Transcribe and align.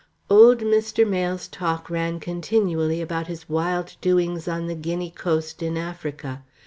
Old 0.31 0.61
Mr. 0.61 1.07
Mayle's 1.07 1.47
talk 1.47 1.87
ran 1.87 2.19
continually 2.19 3.03
about 3.03 3.27
his 3.27 3.47
wild 3.47 3.97
doings 4.01 4.47
on 4.47 4.65
the 4.65 4.73
Guinea 4.73 5.11
coast, 5.11 5.61
in 5.61 5.77
Africa. 5.77 6.41